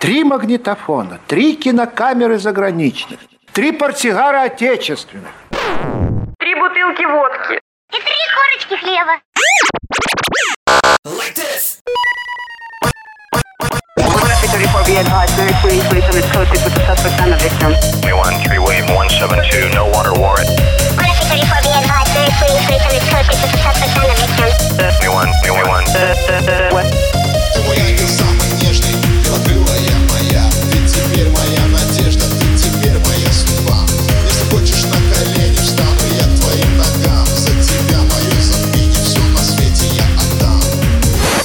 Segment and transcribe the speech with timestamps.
[0.00, 3.18] Три магнитофона, три кинокамеры заграничных,
[3.52, 5.32] три портсигара отечественных.
[6.38, 7.60] Три бутылки водки.
[7.90, 9.18] И три корочки хлеба.
[11.04, 11.82] Like this.
[19.50, 20.48] Three no water warrant.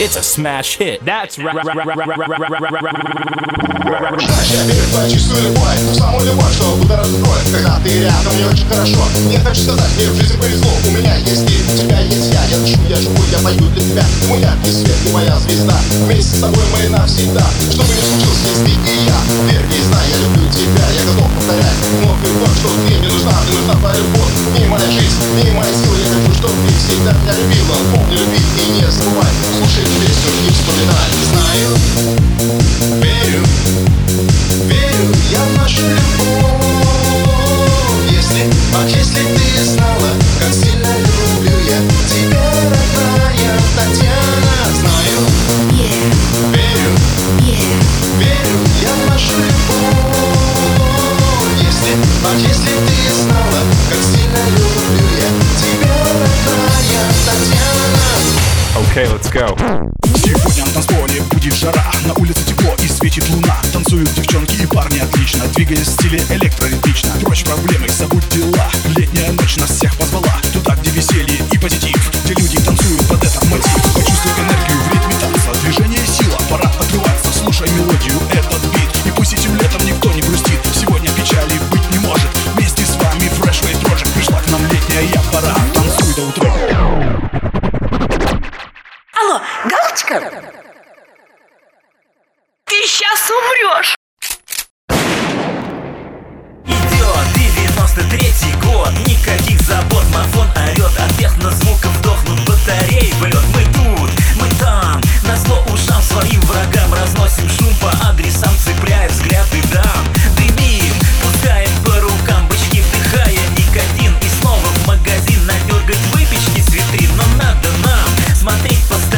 [0.00, 1.04] It's a smash hit.
[1.04, 1.52] That's right.
[1.52, 1.62] Я
[4.64, 8.46] верю в твою чистую любовь, в самую любовь, что будоражит кровь Когда ты рядом, мне
[8.46, 12.00] очень хорошо Мне хочу сказать, мне в жизни повезло У меня есть ты, у тебя
[12.00, 15.10] есть я Я дышу, я живу, я пою для тебя Ты мой яркий свет, ты
[15.12, 18.38] моя звезда Вместе с тобой мы навсегда Что бы ни случилось,
[38.72, 42.52] Ах, если ты знала Как сильно люблю я тебя,
[42.94, 45.20] родная Татьяна Знаю,
[46.52, 46.92] верю,
[48.18, 48.56] верю.
[48.80, 50.10] Я в нашу любовь.
[52.38, 55.96] Если ты знала Как сильно люблю я тебя,
[56.46, 58.49] родная Татьяна
[58.90, 59.46] Okay, let's go.
[60.16, 64.98] Сегодня на танцполе будет жара На улице тепло и светит луна Танцуют девчонки и парни
[64.98, 69.78] отлично Двигаясь в стиле электроритмично Прочь проблемы, забудь дела Летняя ночь нас
[89.30, 90.42] Алло, галочка?
[92.64, 93.94] Ты сейчас умрешь.
[96.66, 98.90] Идет 93-й год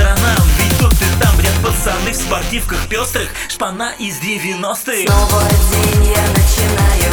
[0.02, 0.36] сторонам.
[0.58, 6.22] Ведь тут и там ряд пацаны в спортивках пестрых Шпана из 90-х Снова день я
[6.28, 7.12] начинаю.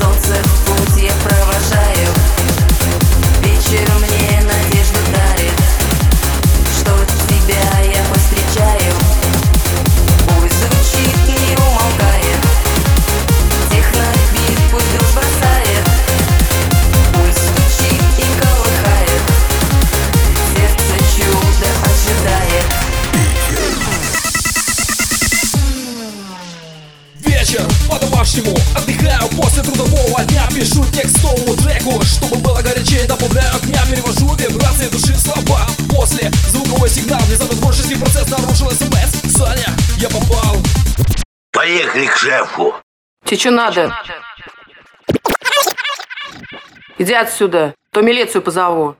[0.00, 1.73] Солнце в путь я провожаю
[30.94, 37.56] текстовому треку Чтобы было горячее, добавляю огня Перевожу вибрации души слова После звуковой сигнал Внезапно
[37.56, 40.56] творческий процесс нарушил смс Саня, я попал
[41.54, 42.74] Поехали к шефу.
[43.24, 43.96] Тебе что надо?
[46.98, 48.96] Иди отсюда, то милицию позову.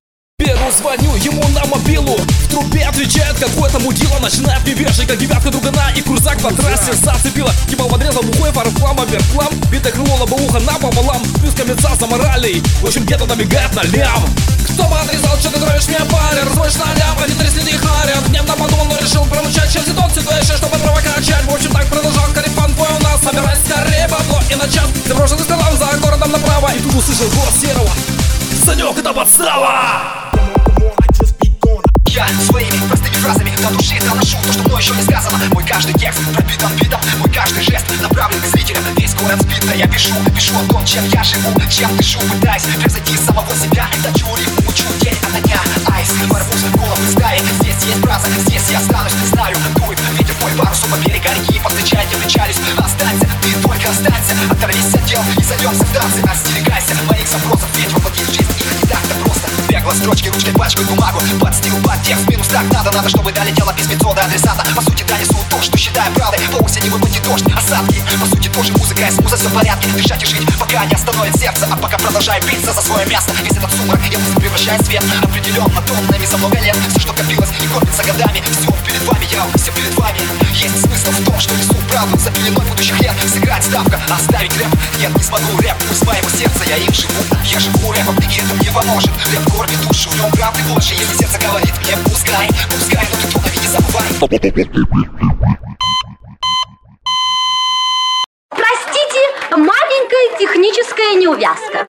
[0.65, 2.17] Беру, звоню ему на мобилу.
[2.17, 5.93] В трубе отвечает какой-то мудила Начинает мне вешать, как девятка другана.
[5.97, 7.53] И курзак по трассе зацепила.
[7.69, 11.23] Ебал подрезал бухой, фарфлам, оверклам Битое крыло лобоуха напополам.
[11.41, 14.25] Плюс коммерца за моралей В общем, где-то набегает на лям.
[14.73, 18.27] Кто бы отрезал, что ты травишь меня парень Разводишь на лям, они трясли не харят
[18.29, 22.73] Гневно подумал, но решил промычать Через итог ситуация, чтобы качать В общем, так продолжал Карифан
[22.75, 23.21] твой у нас.
[23.23, 26.73] Собирай скорее бабло и на час Ты брошенный за городом направо.
[26.75, 27.91] И тут услышал голос серого.
[28.65, 29.84] Санек, это подстава!
[33.77, 35.39] Души доношу то, что мной еще не сказано.
[35.53, 38.83] Мой каждый текст пропитан битом, мой каждый жест направлен к зрителям.
[38.97, 42.63] Весь город сбит, да я пишу, пишу о том, чем я живу, чем дышу Пытаясь
[42.63, 45.61] превзойти самого себя, точу рифму, учу день ото дня.
[45.93, 50.35] Айс, ворвусь в головы стаи, здесь есть браза, здесь я останусь, не знаю Дует ветер
[50.41, 55.43] мой парусу по берега реки, повстречайте, причались Останься, ты только останься, оторвись от дел и
[55.43, 59.24] зайдемся в танцы Остерегайся моих запросов, ведь воплотить жизнь их не так-то
[59.85, 63.71] Бегло строчки, ручкой пачкают бумагу, под стил, под текст, минус так надо, надо, чтобы долетело
[63.75, 64.65] письмецо до адресата.
[64.75, 68.03] По сути, да, несу то, что считаю правдой, по осени выпадет дождь, осадки.
[68.19, 69.89] По сути, тоже музыка, из музы все в порядке.
[69.89, 71.77] Дышать и жить, пока не остановит сердце А
[72.25, 73.33] продолжаю биться за свое место.
[73.43, 75.05] Весь этот сумрак я мысль превращаю в свет.
[75.23, 79.47] Определенно тоннами за много лет Все, что копилось и копится годами Все перед вами, я,
[79.57, 80.19] все перед вами.
[80.55, 83.13] Есть смысл в том, что несу правду За пеленой будущих лет.
[83.31, 84.69] Сыграть ставка Оставить рэп,
[84.99, 86.65] нет, не смогу рэп Пусть моего сердца.
[86.67, 87.13] Я им живу
[87.45, 89.11] Я живу рэпом, и это мне поможет.
[89.31, 90.95] Рэп кормит душу, в нем правды больше.
[90.95, 94.05] Если сердце говорит мне пускай, пускай Но ты тонами не забывай.
[98.49, 101.87] Простите, маленькая техническая неувязка.